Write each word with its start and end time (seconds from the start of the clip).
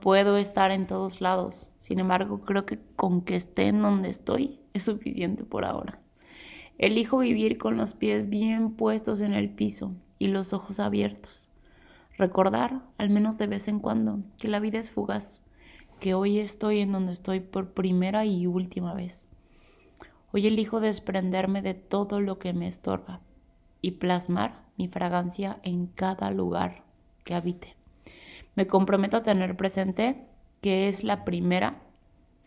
Puedo 0.00 0.36
estar 0.36 0.70
en 0.72 0.86
todos 0.86 1.20
lados, 1.20 1.70
sin 1.78 1.98
embargo 1.98 2.40
creo 2.40 2.66
que 2.66 2.78
con 2.96 3.22
que 3.22 3.36
esté 3.36 3.68
en 3.68 3.82
donde 3.82 4.08
estoy 4.08 4.60
es 4.72 4.84
suficiente 4.84 5.44
por 5.44 5.64
ahora. 5.64 6.00
Elijo 6.78 7.18
vivir 7.18 7.58
con 7.58 7.76
los 7.76 7.94
pies 7.94 8.28
bien 8.28 8.72
puestos 8.72 9.20
en 9.20 9.34
el 9.34 9.50
piso 9.50 9.94
y 10.18 10.28
los 10.28 10.52
ojos 10.52 10.80
abiertos 10.80 11.50
Recordar, 12.20 12.82
al 12.98 13.08
menos 13.08 13.38
de 13.38 13.46
vez 13.46 13.66
en 13.66 13.78
cuando, 13.80 14.18
que 14.38 14.48
la 14.48 14.60
vida 14.60 14.78
es 14.78 14.90
fugaz, 14.90 15.42
que 16.00 16.12
hoy 16.12 16.38
estoy 16.38 16.80
en 16.80 16.92
donde 16.92 17.12
estoy 17.12 17.40
por 17.40 17.72
primera 17.72 18.26
y 18.26 18.46
última 18.46 18.92
vez. 18.92 19.26
Hoy 20.30 20.46
elijo 20.46 20.80
desprenderme 20.80 21.62
de 21.62 21.72
todo 21.72 22.20
lo 22.20 22.38
que 22.38 22.52
me 22.52 22.68
estorba 22.68 23.22
y 23.80 23.92
plasmar 23.92 24.66
mi 24.76 24.86
fragancia 24.86 25.60
en 25.62 25.86
cada 25.86 26.30
lugar 26.30 26.84
que 27.24 27.34
habite. 27.34 27.79
Me 28.60 28.66
comprometo 28.66 29.16
a 29.16 29.22
tener 29.22 29.56
presente 29.56 30.26
que 30.60 30.90
es 30.90 31.02
la 31.02 31.24
primera 31.24 31.80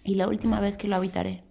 y 0.03 0.13
la 0.13 0.27
última 0.27 0.59
vez 0.59 0.77
que 0.77 0.87
lo 0.87 0.95
habitaré. 0.95 1.41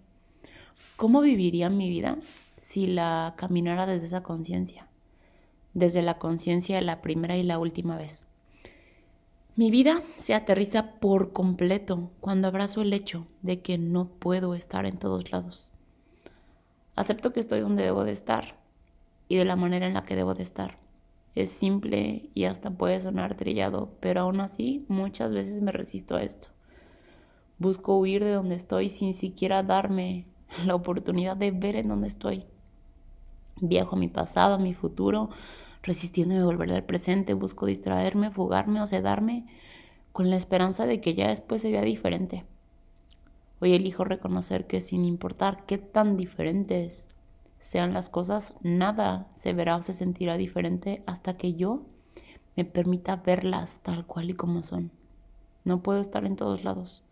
¿Cómo 0.95 1.19
viviría 1.19 1.69
mi 1.69 1.89
vida 1.89 2.15
si 2.55 2.87
la 2.87 3.33
caminara 3.35 3.85
desde 3.85 4.05
esa 4.05 4.23
conciencia? 4.23 4.87
desde 5.73 6.01
la 6.01 6.17
conciencia 6.17 6.77
de 6.77 6.83
la 6.83 7.01
primera 7.01 7.35
y 7.35 7.43
la 7.43 7.59
última 7.59 7.97
vez. 7.97 8.23
Mi 9.57 9.69
vida 9.69 10.01
se 10.15 10.33
aterriza 10.33 10.93
por 11.01 11.33
completo 11.33 12.09
cuando 12.21 12.47
abrazo 12.47 12.83
el 12.83 12.93
hecho 12.93 13.27
de 13.41 13.59
que 13.61 13.77
no 13.77 14.07
puedo 14.07 14.55
estar 14.55 14.85
en 14.85 14.97
todos 14.97 15.29
lados. 15.29 15.71
Acepto 16.95 17.33
que 17.33 17.41
estoy 17.41 17.59
donde 17.59 17.83
debo 17.83 18.05
de 18.05 18.13
estar 18.13 18.55
y 19.27 19.35
de 19.35 19.43
la 19.43 19.57
manera 19.57 19.87
en 19.87 19.95
la 19.95 20.03
que 20.03 20.15
debo 20.15 20.35
de 20.35 20.43
estar. 20.43 20.77
Es 21.35 21.49
simple 21.49 22.29
y 22.33 22.45
hasta 22.45 22.69
puede 22.69 23.01
sonar 23.01 23.35
trillado, 23.35 23.91
pero 23.99 24.21
aún 24.21 24.39
así 24.39 24.85
muchas 24.87 25.33
veces 25.33 25.61
me 25.61 25.71
resisto 25.71 26.15
a 26.15 26.23
esto. 26.23 26.49
Busco 27.57 27.97
huir 27.97 28.23
de 28.23 28.31
donde 28.31 28.55
estoy 28.55 28.89
sin 28.89 29.13
siquiera 29.13 29.63
darme 29.63 30.27
la 30.65 30.75
oportunidad 30.75 31.35
de 31.35 31.51
ver 31.51 31.75
en 31.75 31.87
dónde 31.87 32.07
estoy. 32.07 32.45
Viajo 33.61 33.95
a 33.95 33.99
mi 33.99 34.09
pasado, 34.09 34.55
a 34.55 34.59
mi 34.59 34.73
futuro, 34.73 35.29
resistiéndome 35.81 36.41
a 36.41 36.45
volver 36.45 36.71
al 36.71 36.83
presente, 36.83 37.33
busco 37.33 37.65
distraerme, 37.65 38.31
fugarme 38.31 38.81
o 38.81 38.87
sedarme 38.87 39.45
con 40.11 40.29
la 40.29 40.35
esperanza 40.35 40.85
de 40.85 41.01
que 41.01 41.15
ya 41.15 41.29
después 41.29 41.61
se 41.61 41.71
vea 41.71 41.81
diferente. 41.81 42.45
Hoy 43.59 43.73
elijo 43.73 44.03
reconocer 44.03 44.67
que 44.67 44.81
sin 44.81 45.05
importar 45.05 45.65
qué 45.65 45.77
tan 45.77 46.17
diferentes 46.17 47.07
sean 47.63 47.93
las 47.93 48.09
cosas, 48.09 48.55
nada 48.61 49.31
se 49.35 49.53
verá 49.53 49.77
o 49.77 49.81
se 49.81 49.93
sentirá 49.93 50.35
diferente 50.35 51.01
hasta 51.05 51.37
que 51.37 51.53
yo 51.53 51.85
me 52.57 52.65
permita 52.65 53.15
verlas 53.15 53.79
tal 53.81 54.05
cual 54.05 54.29
y 54.29 54.33
como 54.33 54.63
son. 54.63 54.91
No 55.63 55.81
puedo 55.81 56.01
estar 56.01 56.25
en 56.25 56.35
todos 56.35 56.65
lados. 56.65 57.05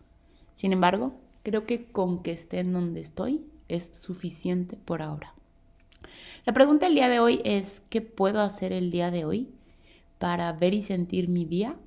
Sin 0.54 0.74
embargo, 0.74 1.14
creo 1.44 1.66
que 1.66 1.90
con 1.90 2.22
que 2.22 2.34
esté 2.34 2.60
en 2.60 2.74
donde 2.74 3.00
estoy 3.00 3.46
es 3.70 3.96
suficiente 3.98 4.76
por 4.76 5.02
ahora. 5.02 5.34
La 6.44 6.52
pregunta 6.52 6.88
del 6.88 6.96
día 6.96 7.08
de 7.08 7.22
hoy 7.22 7.40
es, 7.46 7.82
¿qué 7.90 8.02
puedo 8.02 8.42
hacer 8.42 8.74
el 8.74 8.92
día 8.92 9.10
de 9.10 9.24
hoy 9.24 9.48
para 10.20 10.52
ver 10.52 10.74
y 10.74 10.82
sentir 10.82 11.30
mi 11.30 11.46
día 11.46 11.78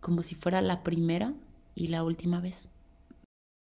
como 0.00 0.24
si 0.24 0.34
fuera 0.34 0.60
la 0.60 0.82
primera 0.82 1.34
y 1.76 1.86
la 1.86 2.02
última 2.02 2.40
vez? 2.40 2.68